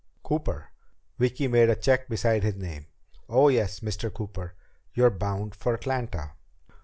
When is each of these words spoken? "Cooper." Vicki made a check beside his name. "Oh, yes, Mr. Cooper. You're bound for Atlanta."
"Cooper." 0.23 0.71
Vicki 1.19 1.47
made 1.47 1.69
a 1.69 1.75
check 1.75 2.09
beside 2.09 2.41
his 2.41 2.55
name. 2.55 2.87
"Oh, 3.29 3.49
yes, 3.49 3.81
Mr. 3.81 4.11
Cooper. 4.11 4.55
You're 4.95 5.11
bound 5.11 5.53
for 5.53 5.75
Atlanta." 5.75 6.31